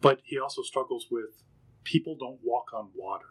But 0.00 0.20
he 0.24 0.38
also 0.38 0.62
struggles 0.62 1.06
with 1.10 1.42
people 1.84 2.16
don't 2.18 2.40
walk 2.44 2.72
on 2.74 2.90
water. 2.94 3.26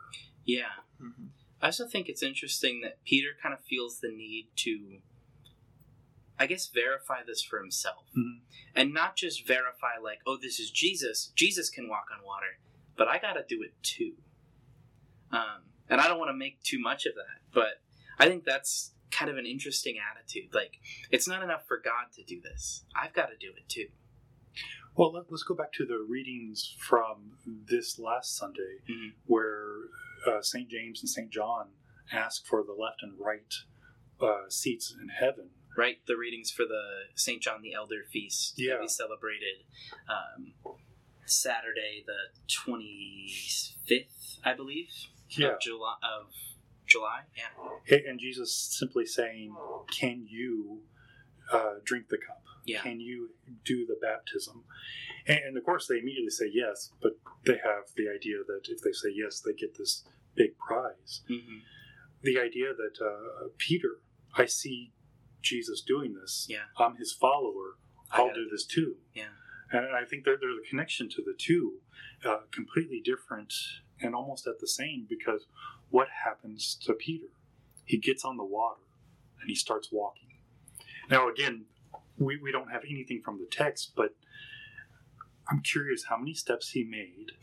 Yeah. 0.46 0.72
Mhm. 1.00 1.30
I 1.62 1.68
also 1.68 1.88
think 1.88 2.10
it's 2.10 2.24
interesting 2.24 2.82
that 2.82 3.04
Peter 3.04 3.30
kind 3.42 3.54
of 3.54 3.64
feels 3.64 4.00
the 4.00 4.10
need 4.10 4.48
to, 4.58 5.02
I 6.40 6.48
guess, 6.48 6.68
verify 6.68 7.24
this 7.24 7.42
for 7.44 7.60
himself. 7.60 8.08
Mhm. 8.16 8.42
And 8.74 8.94
not 8.94 9.16
just 9.16 9.46
verify, 9.46 9.98
like, 9.98 10.22
oh, 10.26 10.38
this 10.38 10.60
is 10.60 10.72
Jesus. 10.72 11.32
Jesus 11.36 11.70
can 11.70 11.88
walk 11.88 12.08
on 12.12 12.24
water, 12.24 12.60
but 12.96 13.08
I 13.08 13.20
got 13.20 13.34
to 13.34 13.46
do 13.48 13.62
it 13.62 13.82
too. 13.84 14.18
Um, 15.32 15.70
and 15.88 16.02
I 16.02 16.08
don't 16.08 16.18
want 16.18 16.30
to 16.30 16.34
make 16.34 16.62
too 16.64 16.80
much 16.80 17.06
of 17.06 17.14
that, 17.16 17.42
but 17.52 17.82
I 18.18 18.28
think 18.28 18.44
that's 18.44 18.95
kind 19.16 19.32
of 19.32 19.38
an 19.38 19.46
interesting 19.46 19.96
attitude. 19.98 20.54
Like, 20.54 20.74
it's 21.12 21.28
not 21.28 21.42
enough 21.44 21.66
for 21.68 21.78
God 21.84 22.12
to 22.16 22.24
do 22.24 22.42
this, 22.42 22.84
I've 22.96 23.14
got 23.14 23.28
to 23.28 23.38
do 23.40 23.54
it 23.58 23.68
too. 23.70 23.88
Well, 24.96 25.12
let, 25.12 25.32
us 25.32 25.44
go 25.44 25.56
back 25.56 25.74
to 25.74 25.86
the 25.86 25.98
readings 26.08 26.76
from 26.80 27.34
this 27.46 28.00
last 28.00 28.36
Sunday, 28.38 28.80
Mhm. 28.90 29.14
where 29.26 29.90
uh, 30.26 30.42
St. 30.42 30.70
James 30.70 31.02
and 31.02 31.10
St. 31.10 31.30
John 31.30 31.72
ask 32.12 32.46
for 32.46 32.64
the 32.64 32.72
left 32.74 33.04
and 33.04 33.14
right 33.20 33.54
uh, 34.22 34.50
seats 34.50 34.96
in 35.00 35.10
heaven. 35.10 35.50
Right? 35.78 35.98
The 36.08 36.16
readings 36.16 36.50
for 36.52 36.64
the 36.64 36.84
St. 37.16 37.42
John 37.44 37.62
the 37.62 37.74
Elder 37.74 38.06
feast 38.10 38.54
Yeah. 38.58 38.76
that 38.76 38.82
we 38.82 38.88
celebrated 38.88 39.66
um, 40.08 40.54
Saturday, 41.26 42.04
the 42.06 42.30
25th, 42.48 44.40
I 44.46 44.54
believe, 44.54 44.90
of 45.44 45.60
July. 45.60 45.96
Of 46.02 46.32
July, 46.86 47.22
yeah. 47.36 47.98
And 48.08 48.20
Jesus 48.20 48.56
simply 48.56 49.06
saying, 49.06 49.56
Can 49.92 50.26
you 50.28 50.82
uh, 51.52 51.76
drink 51.84 52.10
the 52.10 52.18
cup? 52.18 52.44
Yeah. 52.66 52.82
Can 52.82 53.00
you 53.00 53.30
do 53.64 53.86
the 53.86 53.98
baptism? 54.02 54.64
And, 55.28 55.40
and 55.40 55.58
of 55.58 55.64
course, 55.64 55.88
they 55.88 56.00
immediately 56.00 56.30
say 56.30 56.50
yes, 56.52 56.92
but 57.02 57.14
they 57.46 57.58
have 57.64 57.86
the 57.96 58.08
idea 58.10 58.38
that 58.48 58.62
if 58.70 58.82
they 58.82 58.92
say 58.92 59.10
yes, 59.14 59.42
they 59.42 59.54
get 59.54 59.78
this 59.78 60.04
big 60.36 60.58
prize. 60.58 61.22
hmm 61.28 61.60
The 62.24 62.40
idea 62.40 62.74
that 62.74 63.04
uh, 63.04 63.50
Peter, 63.58 64.00
I 64.36 64.46
see 64.46 64.94
Jesus 65.42 65.82
doing 65.82 66.16
this. 66.20 66.48
Yeah. 66.50 66.66
I'm 66.78 66.98
his 66.98 67.12
follower. 67.14 67.78
I'll 68.12 68.34
do 68.34 68.48
this 68.50 68.66
too. 68.66 68.96
Yeah. 69.14 69.26
And 69.72 69.96
I 69.96 70.06
think 70.06 70.24
that 70.26 70.38
there's 70.40 70.58
a 70.64 70.70
connection 70.70 71.10
to 71.10 71.22
the 71.24 71.34
two, 71.38 71.80
uh, 72.24 72.42
completely 72.52 73.02
different 73.04 73.54
and 74.02 74.14
almost 74.16 74.48
at 74.48 74.60
the 74.60 74.68
same 74.68 75.06
because 75.10 75.46
what 75.90 76.08
happens 76.26 76.76
to 76.84 76.94
Peter? 76.94 77.28
He 77.86 77.98
gets 77.98 78.26
on 78.26 78.38
the 78.38 78.44
water 78.44 78.82
and 79.40 79.50
he 79.50 79.56
starts 79.56 79.90
walking. 79.92 80.30
Now, 81.10 81.30
again, 81.30 81.66
we, 82.18 82.38
we 82.38 82.52
don't 82.52 82.72
have 82.72 82.84
anything 82.90 83.22
from 83.24 83.38
the 83.40 83.48
text, 83.50 83.94
but 83.96 84.16
I'm 85.50 85.62
curious 85.62 86.06
how 86.10 86.18
many 86.18 86.34
steps 86.34 86.72
he 86.72 86.84
made 86.84 87.34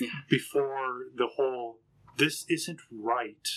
Yeah. 0.00 0.08
before 0.28 1.04
the 1.14 1.28
whole 1.36 1.78
this 2.18 2.44
isn't 2.48 2.80
right 2.90 3.48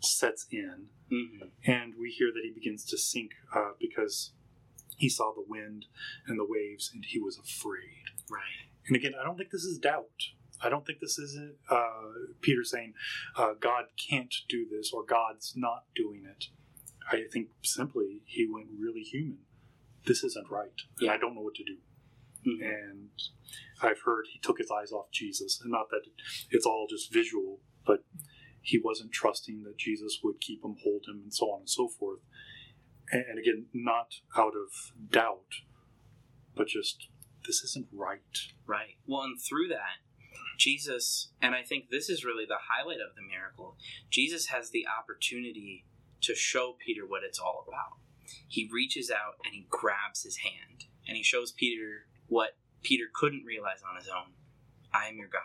sets 0.00 0.46
in 0.50 0.86
hmm 1.10 1.46
and 1.64 1.94
we 2.00 2.10
hear 2.10 2.28
that 2.32 2.40
he 2.42 2.50
begins 2.52 2.84
to 2.86 2.96
sink 2.98 3.32
uh, 3.54 3.70
because 3.78 4.32
he 4.96 5.08
saw 5.08 5.32
the 5.34 5.44
wind 5.46 5.86
and 6.26 6.38
the 6.38 6.46
waves 6.48 6.90
and 6.92 7.04
he 7.06 7.18
was 7.18 7.38
afraid. 7.38 8.04
Right. 8.30 8.68
And 8.86 8.96
again, 8.96 9.12
I 9.20 9.24
don't 9.24 9.36
think 9.36 9.50
this 9.50 9.64
is 9.64 9.78
doubt. 9.78 10.08
I 10.62 10.68
don't 10.68 10.84
think 10.86 11.00
this 11.00 11.18
is 11.18 11.38
uh, 11.70 11.90
Peter 12.40 12.64
saying 12.64 12.94
uh, 13.36 13.54
God 13.60 13.84
can't 14.10 14.34
do 14.48 14.66
this 14.70 14.92
or 14.92 15.04
God's 15.04 15.54
not 15.56 15.84
doing 15.94 16.24
it. 16.28 16.46
I 17.10 17.24
think 17.32 17.48
simply 17.62 18.20
he 18.26 18.46
went 18.50 18.66
really 18.78 19.02
human. 19.02 19.38
This 20.06 20.22
isn't 20.22 20.50
right. 20.50 20.72
And 20.98 21.06
Yeah. 21.06 21.12
I 21.12 21.18
don't 21.18 21.34
know 21.34 21.40
what 21.40 21.54
to 21.56 21.64
do. 21.64 21.78
Mhm. 22.46 22.62
And 22.62 23.10
I've 23.82 24.00
heard 24.00 24.26
he 24.32 24.38
took 24.38 24.58
his 24.58 24.70
eyes 24.70 24.92
off 24.92 25.10
Jesus. 25.10 25.60
And 25.60 25.70
not 25.70 25.90
that 25.90 26.02
it's 26.50 26.66
all 26.66 26.86
just 26.88 27.12
visual, 27.12 27.60
but 27.84 28.04
he 28.62 28.78
wasn't 28.78 29.12
trusting 29.12 29.62
that 29.64 29.78
Jesus 29.78 30.20
would 30.22 30.40
keep 30.40 30.62
him, 30.64 30.76
hold 30.82 31.06
him, 31.06 31.20
and 31.22 31.34
so 31.34 31.50
on 31.50 31.60
and 31.60 31.70
so 31.70 31.88
forth. 31.88 32.20
And, 33.10 33.24
and 33.28 33.38
again, 33.38 33.66
not 33.72 34.14
out 34.36 34.52
of 34.54 34.92
doubt, 35.10 35.64
but 36.54 36.68
just 36.68 37.08
this 37.46 37.62
isn't 37.64 37.88
right. 37.92 38.20
Right. 38.66 38.96
Well, 39.06 39.22
and 39.22 39.40
through 39.40 39.68
that, 39.68 39.98
Jesus, 40.60 41.30
and 41.40 41.54
I 41.54 41.62
think 41.62 41.88
this 41.88 42.10
is 42.10 42.22
really 42.24 42.44
the 42.46 42.58
highlight 42.68 43.00
of 43.00 43.16
the 43.16 43.22
miracle, 43.22 43.76
Jesus 44.10 44.46
has 44.46 44.70
the 44.70 44.86
opportunity 44.86 45.86
to 46.20 46.34
show 46.34 46.76
Peter 46.84 47.06
what 47.06 47.22
it's 47.24 47.38
all 47.38 47.64
about. 47.66 47.98
He 48.46 48.68
reaches 48.70 49.10
out 49.10 49.36
and 49.42 49.54
he 49.54 49.66
grabs 49.70 50.22
his 50.22 50.36
hand 50.36 50.84
and 51.08 51.16
he 51.16 51.22
shows 51.22 51.50
Peter 51.50 52.06
what 52.28 52.58
Peter 52.82 53.04
couldn't 53.12 53.44
realize 53.44 53.80
on 53.88 53.96
his 53.96 54.08
own 54.08 54.34
I 54.92 55.06
am 55.06 55.16
your 55.16 55.28
God. 55.28 55.40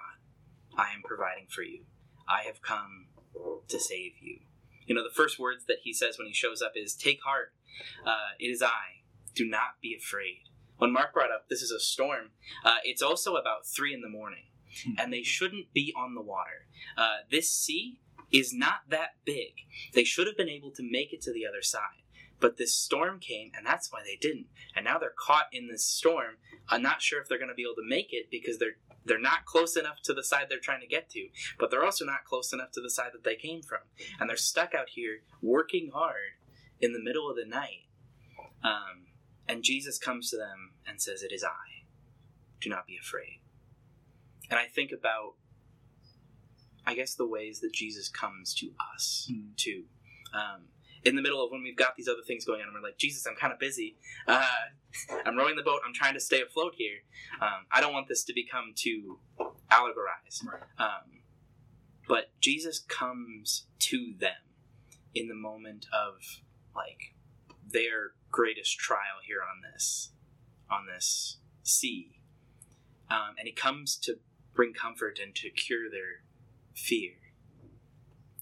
I 0.77 0.93
am 0.93 1.01
providing 1.03 1.48
for 1.50 1.62
you. 1.62 1.86
I 2.27 2.41
have 2.43 2.62
come 2.62 3.07
to 3.67 3.79
save 3.79 4.13
you. 4.19 4.39
You 4.86 4.95
know, 4.95 5.03
the 5.03 5.13
first 5.13 5.39
words 5.39 5.65
that 5.67 5.77
he 5.84 5.93
says 5.93 6.17
when 6.17 6.27
he 6.27 6.34
shows 6.34 6.62
up 6.62 6.74
is, 6.75 6.93
Take 6.93 7.19
heart. 7.24 7.53
Uh, 8.05 8.36
it 8.39 8.48
is 8.48 8.62
I. 8.62 9.03
Do 9.34 9.45
not 9.45 9.81
be 9.81 9.95
afraid. 9.95 10.43
When 10.77 10.91
Mark 10.91 11.13
brought 11.13 11.31
up 11.31 11.48
this 11.50 11.62
is 11.62 11.72
a 11.72 11.79
storm, 11.79 12.31
uh, 12.65 12.77
it's 12.84 13.01
also 13.01 13.36
about 13.36 13.65
three 13.65 13.93
in 13.93 14.01
the 14.01 14.10
morning, 14.10 14.45
and 14.98 15.12
they 15.12 15.24
shouldn't 15.24 15.74
be 15.74 15.94
on 15.98 16.15
the 16.15 16.22
water. 16.22 16.67
Uh, 16.98 17.17
this 17.29 17.51
sea 17.51 18.00
is 18.32 18.53
not 18.53 18.89
that 18.89 19.15
big. 19.24 19.53
They 19.94 20.03
should 20.03 20.27
have 20.27 20.38
been 20.38 20.50
able 20.50 20.72
to 20.72 20.84
make 20.84 21.13
it 21.13 21.22
to 21.22 21.34
the 21.34 21.46
other 21.48 21.62
side. 21.62 22.03
But 22.39 22.58
this 22.58 22.75
storm 22.75 23.20
came, 23.20 23.51
and 23.55 23.65
that's 23.65 23.91
why 23.91 24.01
they 24.03 24.17
didn't. 24.17 24.48
And 24.75 24.86
now 24.86 24.98
they're 24.98 25.13
caught 25.17 25.46
in 25.53 25.70
this 25.70 25.86
storm. 25.86 26.36
I'm 26.67 26.82
not 26.82 27.01
sure 27.01 27.22
if 27.22 27.29
they're 27.29 27.38
going 27.38 27.50
to 27.50 27.55
be 27.55 27.63
able 27.63 27.75
to 27.75 27.88
make 27.88 28.10
it 28.12 28.29
because 28.29 28.60
they're 28.60 28.77
they're 29.05 29.20
not 29.20 29.46
close 29.46 29.77
enough 29.77 30.01
to 30.03 30.13
the 30.13 30.24
side 30.24 30.48
they're 30.50 30.60
trying 30.60 30.82
to 30.82 30.88
get 30.88 31.10
to, 31.12 31.27
but 31.60 31.70
they're 31.70 31.86
also 31.86 32.05
not 32.05 32.25
close 32.25 32.51
enough 32.51 32.72
to 32.72 32.82
the 32.82 32.89
side 32.89 33.12
that 33.13 33.24
they 33.24 33.36
came 33.36 33.62
from. 33.62 33.82
And 34.20 34.27
they're 34.27 34.36
stuck 34.36 34.74
out 34.74 34.89
here 34.89 35.20
working 35.44 35.91
hard 35.94 36.39
in 36.82 36.91
the 36.91 37.00
middle 37.00 37.29
of 37.29 37.36
the 37.36 37.46
night. 37.46 37.86
Um, 38.63 39.05
and 39.48 39.63
Jesus 39.63 40.00
comes 40.00 40.32
to 40.32 40.38
them 40.38 40.72
and 40.88 41.00
says, 41.00 41.22
It 41.22 41.32
is 41.32 41.44
I. 41.44 41.86
Do 42.60 42.70
not 42.70 42.88
be 42.88 42.98
afraid. 43.00 43.41
And 44.49 44.59
I 44.59 44.65
think 44.65 44.91
about, 44.91 45.33
I 46.85 46.95
guess, 46.95 47.15
the 47.15 47.27
ways 47.27 47.59
that 47.61 47.73
Jesus 47.73 48.09
comes 48.09 48.53
to 48.55 48.71
us, 48.93 49.29
Mm. 49.31 49.55
too. 49.57 49.85
Um, 50.33 50.69
in 51.03 51.15
the 51.15 51.21
middle 51.21 51.43
of 51.43 51.51
when 51.51 51.61
we've 51.61 51.75
got 51.77 51.95
these 51.95 52.07
other 52.07 52.23
things 52.25 52.45
going 52.45 52.61
on, 52.61 52.67
and 52.67 52.73
we're 52.75 52.81
like, 52.81 52.97
Jesus, 52.97 53.25
I'm 53.27 53.35
kind 53.35 53.53
of 53.53 53.59
busy. 53.59 53.97
Uh, 54.27 54.47
I'm 55.25 55.37
rowing 55.37 55.55
the 55.55 55.61
boat. 55.61 55.81
I'm 55.85 55.93
trying 55.93 56.15
to 56.15 56.19
stay 56.19 56.41
afloat 56.41 56.73
here. 56.75 56.99
Um, 57.41 57.65
I 57.71 57.79
don't 57.79 57.93
want 57.93 58.07
this 58.07 58.23
to 58.25 58.33
become 58.33 58.73
too 58.75 59.19
allegorized. 59.71 60.45
Right. 60.45 60.61
Um, 60.79 61.21
but 62.07 62.31
Jesus 62.39 62.79
comes 62.79 63.67
to 63.79 64.13
them 64.19 64.33
in 65.13 65.27
the 65.27 65.35
moment 65.35 65.85
of 65.93 66.41
like 66.75 67.13
their 67.67 68.11
greatest 68.31 68.77
trial 68.77 69.21
here 69.25 69.41
on 69.41 69.61
this 69.71 70.11
on 70.69 70.87
this 70.87 71.37
sea, 71.63 72.19
um, 73.09 73.35
and 73.37 73.47
he 73.47 73.53
comes 73.53 73.95
to 73.97 74.17
bring 74.55 74.74
comfort 74.74 75.19
and 75.21 75.35
to 75.35 75.50
cure 75.50 75.89
their 75.89 76.24
fear. 76.74 77.13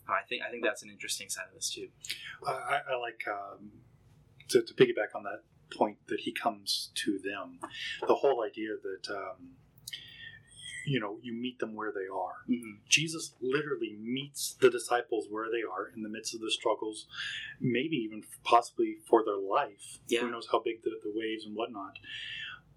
I 0.08 0.22
think 0.27 0.43
I 0.46 0.51
think 0.51 0.63
that's 0.63 0.84
an 0.84 0.89
interesting 0.89 1.29
side 1.29 1.46
of 1.48 1.55
this 1.55 1.70
too. 1.70 1.88
I, 2.46 2.79
I 2.91 2.96
like 2.96 3.24
um, 3.27 3.72
to, 4.50 4.62
to 4.62 4.74
piggyback 4.74 5.15
on 5.15 5.24
that 5.24 5.43
point 5.75 5.98
that 6.08 6.22
he 6.22 6.32
comes 6.34 6.91
to 6.96 7.20
them. 7.20 7.60
The 8.08 8.15
whole 8.15 8.43
idea 8.43 8.72
that 8.82 9.15
um, 9.15 9.51
you 10.86 11.00
know 11.00 11.17
you 11.22 11.34
meet 11.34 11.60
them 11.60 11.75
where 11.75 11.91
they 11.91 12.08
are. 12.13 12.43
hmm 12.48 12.75
Jesus 12.89 13.34
literally 13.41 13.96
meets 14.00 14.55
the 14.60 14.70
disciples 14.70 15.27
where 15.29 15.48
they 15.51 15.63
are 15.63 15.91
in 15.96 16.03
the 16.03 16.10
midst 16.10 16.36
of 16.36 16.41
the 16.41 16.51
struggles, 16.51 17.08
maybe 17.60 17.96
even 17.96 18.24
possibly 18.43 18.98
for 19.10 19.24
their 19.24 19.38
life. 19.38 20.00
Yeah. 20.08 20.22
Who 20.22 20.32
knows 20.32 20.48
how 20.51 20.62
big 20.62 20.84
the, 20.84 20.91
the 21.01 21.12
waves 21.15 21.46
and 21.46 21.55
whatnot. 21.55 21.98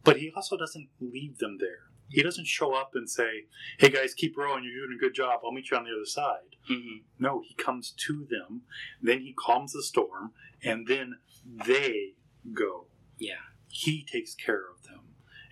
But 0.07 0.17
he 0.19 0.33
also 0.35 0.57
doesn't 0.57 0.89
leave 1.01 1.39
them 1.39 1.59
there. 1.61 1.91
He 2.09 2.23
doesn't 2.23 2.47
show 2.47 2.73
up 2.73 2.93
and 2.95 3.11
say, 3.11 3.47
"Hey 3.79 3.91
guys, 3.91 4.15
keep 4.15 4.37
rowing. 4.37 4.63
You're 4.65 4.87
doing 4.87 4.97
a 4.97 5.01
good 5.01 5.15
job. 5.15 5.41
I'll 5.45 5.53
meet 5.53 5.71
you 5.71 5.77
on 5.77 5.85
the 5.85 5.91
other 5.91 6.07
side." 6.07 6.57
hmm 6.69 6.99
No, 7.19 7.43
he 7.45 7.55
comes 7.55 7.91
to 8.07 8.25
them, 8.31 8.63
then 9.03 9.21
he 9.21 9.33
calms 9.35 9.73
the 9.73 9.83
storm, 9.83 10.33
and 10.63 10.87
then 10.87 11.19
they 11.45 12.15
go. 12.53 12.87
Yeah. 13.19 13.43
He 13.69 14.05
takes 14.05 14.35
care 14.35 14.63
of 14.71 14.83
them. 14.85 15.01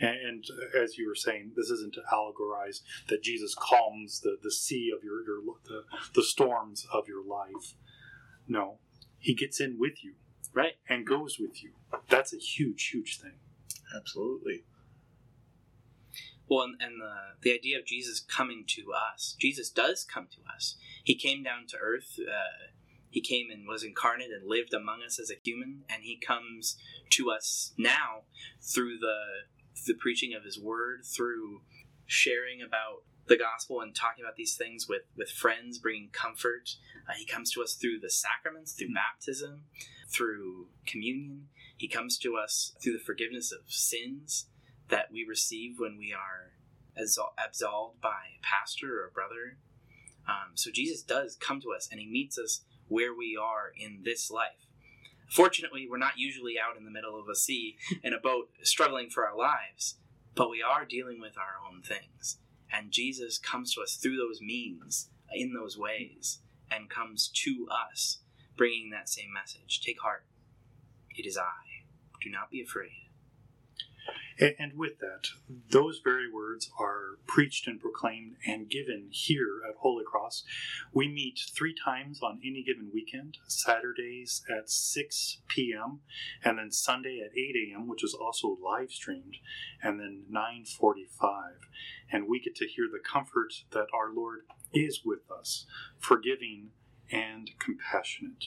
And, 0.01 0.17
and 0.17 0.45
as 0.81 0.97
you 0.99 1.07
were 1.09 1.15
saying, 1.15 1.53
this 1.57 1.71
isn't 1.71 1.95
to 1.95 2.03
allegorize 2.13 2.81
that 3.09 3.23
Jesus 3.23 3.55
calms 3.55 4.21
the, 4.21 4.37
the 4.43 4.51
sea 4.51 4.91
of 4.97 5.05
your, 5.05 5.25
your 5.25 5.41
the, 5.65 5.85
the 6.15 6.23
storms 6.23 6.87
of 6.93 7.07
your 7.09 7.25
life. 7.25 7.75
No, 8.49 8.79
he 9.19 9.35
gets 9.35 9.61
in 9.61 9.79
with 9.79 10.03
you 10.05 10.15
Right. 10.53 10.75
and 10.89 11.07
goes 11.07 11.39
with 11.39 11.63
you. 11.63 11.73
That's 12.09 12.33
a 12.33 12.39
huge, 12.39 12.89
huge 12.93 13.19
thing. 13.21 13.39
Absolutely. 13.95 14.65
Well, 16.49 16.65
and, 16.65 16.77
and 16.81 17.01
the 17.01 17.15
the 17.43 17.55
idea 17.55 17.79
of 17.79 17.87
Jesus 17.87 18.21
coming 18.21 18.65
to 18.69 18.93
us, 18.93 19.37
Jesus 19.39 19.71
does 19.71 20.05
come 20.05 20.29
to 20.33 20.55
us. 20.55 20.77
He 21.03 21.15
came 21.15 21.43
down 21.43 21.67
to 21.69 21.77
earth. 21.79 22.19
Uh, 22.19 22.73
he 23.11 23.21
came 23.21 23.51
and 23.51 23.67
was 23.67 23.85
incarnate 23.85 24.31
and 24.31 24.49
lived 24.49 24.75
among 24.75 25.03
us 25.07 25.19
as 25.19 25.31
a 25.31 25.41
human, 25.43 25.85
and 25.89 26.03
he 26.03 26.17
comes 26.17 26.77
to 27.11 27.31
us 27.31 27.73
now 27.79 28.23
through 28.61 28.99
the 28.99 29.17
the 29.87 29.95
preaching 29.95 30.35
of 30.35 30.45
his 30.45 30.59
word, 30.59 31.05
through 31.05 31.63
sharing 32.07 32.61
about 32.61 33.05
the 33.27 33.37
gospel 33.37 33.81
and 33.81 33.95
talking 33.95 34.23
about 34.25 34.37
these 34.37 34.57
things 34.57 34.87
with, 34.89 35.03
with 35.17 35.31
friends, 35.31 35.79
bringing 35.79 36.11
comfort. 36.13 36.77
Uh, 37.09 37.13
he 37.17 37.25
comes 37.25 37.51
to 37.53 37.63
us 37.63 37.75
through 37.75 37.99
the 38.01 38.11
sacraments, 38.11 38.73
through 38.73 38.93
baptism, 38.95 39.65
through 40.09 40.69
communion. 40.87 41.49
He 41.85 41.89
comes 41.89 42.17
to 42.21 42.39
us 42.39 42.73
through 42.83 42.95
the 42.95 43.05
forgiveness 43.05 43.53
of 43.53 43.71
sins 43.71 44.47
that 44.89 45.13
we 45.13 45.23
receive 45.29 45.75
when 45.77 45.99
we 45.99 46.15
are 46.15 46.53
absolved 46.97 48.01
by 48.01 48.09
a 48.09 48.43
pastor 48.43 49.03
or 49.03 49.09
a 49.09 49.11
brother. 49.11 49.59
Um, 50.27 50.53
so 50.55 50.71
Jesus 50.71 51.03
does 51.03 51.37
come 51.37 51.61
to 51.61 51.75
us 51.77 51.87
and 51.91 52.01
he 52.01 52.07
meets 52.07 52.39
us 52.39 52.63
where 52.89 53.15
we 53.15 53.39
are 53.39 53.71
in 53.79 54.01
this 54.03 54.31
life. 54.31 54.67
Fortunately, 55.29 55.87
we're 55.87 55.99
not 55.99 56.17
usually 56.17 56.55
out 56.59 56.79
in 56.79 56.87
the 56.87 56.91
middle 56.91 57.21
of 57.21 57.29
a 57.29 57.35
sea 57.35 57.77
in 58.03 58.15
a 58.15 58.19
boat 58.19 58.49
struggling 58.63 59.11
for 59.11 59.27
our 59.27 59.37
lives, 59.37 59.97
but 60.35 60.49
we 60.49 60.63
are 60.63 60.87
dealing 60.87 61.21
with 61.21 61.37
our 61.37 61.61
own 61.71 61.83
things. 61.83 62.39
And 62.73 62.93
Jesus 62.93 63.37
comes 63.37 63.75
to 63.75 63.83
us 63.83 63.97
through 63.97 64.17
those 64.17 64.41
means, 64.41 65.11
in 65.35 65.53
those 65.53 65.77
ways, 65.77 66.39
and 66.71 66.89
comes 66.89 67.29
to 67.45 67.69
us, 67.71 68.21
bringing 68.57 68.89
that 68.89 69.11
same 69.11 69.35
message. 69.35 69.83
Take 69.85 70.01
heart. 70.01 70.25
It 71.15 71.27
is 71.27 71.37
I. 71.37 71.74
Do 72.25 72.31
not 72.31 72.51
be 72.51 72.63
afraid. 72.63 73.05
And 74.41 74.73
with 74.75 74.99
that, 74.99 75.29
those 75.71 76.01
very 76.03 76.31
words 76.31 76.71
are 76.81 77.19
preached 77.27 77.69
and 77.69 77.79
proclaimed 77.79 78.37
and 78.47 78.69
given 78.69 79.09
here 79.11 79.61
at 79.69 79.77
Holy 79.77 80.05
Cross. 80.05 80.43
We 80.93 81.07
meet 81.07 81.39
three 81.55 81.75
times 81.75 82.21
on 82.21 82.41
any 82.45 82.65
given 82.65 82.91
weekend 82.93 83.39
Saturdays 83.47 84.43
at 84.51 84.71
6 84.71 85.39
p.m., 85.49 86.01
and 86.43 86.59
then 86.59 86.73
Sunday 86.73 87.21
at 87.25 87.37
8 87.37 87.55
a.m., 87.71 87.87
which 87.87 88.03
is 88.03 88.15
also 88.15 88.59
live 88.61 88.91
streamed, 88.91 89.37
and 89.83 90.01
then 90.01 90.25
9:45. 90.33 91.61
And 92.11 92.27
we 92.27 92.41
get 92.41 92.57
to 92.57 92.67
hear 92.67 92.89
the 92.91 92.99
comfort 92.99 93.53
that 93.71 93.87
our 93.95 94.13
Lord 94.13 94.41
is 94.73 95.03
with 95.05 95.31
us, 95.31 95.67
forgiving 95.99 96.71
and 97.11 97.51
compassionate. 97.61 98.47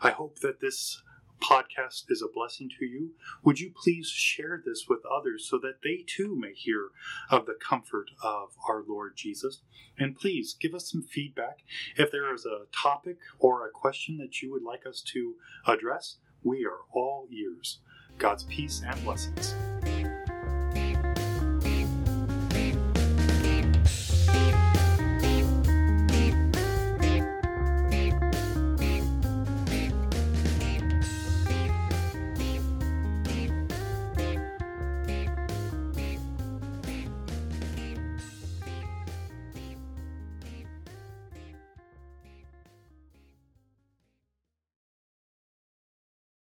I 0.00 0.10
hope 0.10 0.38
that 0.38 0.60
this 0.60 1.02
podcast 1.40 2.04
is 2.08 2.22
a 2.22 2.32
blessing 2.32 2.70
to 2.78 2.84
you, 2.84 3.10
would 3.42 3.60
you 3.60 3.72
please 3.74 4.08
share 4.08 4.62
this 4.64 4.86
with 4.88 5.00
others 5.06 5.46
so 5.48 5.58
that 5.58 5.82
they 5.82 6.04
too 6.06 6.36
may 6.36 6.52
hear 6.52 6.88
of 7.30 7.46
the 7.46 7.56
comfort 7.60 8.10
of 8.22 8.50
our 8.68 8.82
Lord 8.86 9.16
Jesus? 9.16 9.62
And 9.98 10.16
please 10.16 10.56
give 10.58 10.74
us 10.74 10.90
some 10.90 11.02
feedback. 11.02 11.58
If 11.96 12.10
there 12.10 12.32
is 12.34 12.46
a 12.46 12.66
topic 12.76 13.18
or 13.38 13.66
a 13.66 13.70
question 13.70 14.18
that 14.18 14.42
you 14.42 14.52
would 14.52 14.62
like 14.62 14.86
us 14.86 15.00
to 15.12 15.34
address, 15.66 16.18
we 16.42 16.64
are 16.64 16.80
all 16.92 17.26
ears. 17.30 17.80
God's 18.18 18.44
peace 18.44 18.82
and 18.86 19.02
blessings. 19.04 19.54